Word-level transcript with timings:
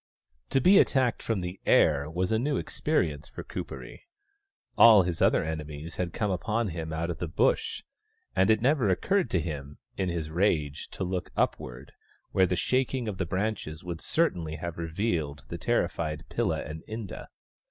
To 0.49 0.59
be 0.59 0.79
attacked 0.79 1.21
from 1.21 1.41
the 1.41 1.59
air 1.63 2.09
was 2.09 2.31
a 2.31 2.39
new 2.39 2.57
experience 2.57 3.29
for 3.29 3.43
Kuperee. 3.43 4.01
All 4.75 5.03
his 5.03 5.21
other 5.21 5.43
enemies 5.43 5.97
had 5.97 6.11
come 6.11 6.31
upon 6.31 6.69
him 6.69 6.91
out 6.91 7.11
of 7.11 7.19
the 7.19 7.27
Bush, 7.27 7.83
and 8.35 8.49
it 8.49 8.63
never 8.63 8.89
occurred 8.89 9.29
to 9.29 9.39
him, 9.39 9.77
in 9.97 10.09
his 10.09 10.31
rage, 10.31 10.89
to 10.93 11.03
look 11.03 11.29
upward, 11.37 11.91
where 12.31 12.47
the 12.47 12.55
shaking 12.55 13.07
of 13.07 13.19
the 13.19 13.27
branches 13.27 13.83
would 13.83 14.01
certainly 14.01 14.55
have 14.55 14.79
revealed 14.79 15.43
the 15.49 15.59
terrified 15.59 16.27
Pilla 16.29 16.63
and 16.65 16.81
Inda. 16.89 17.27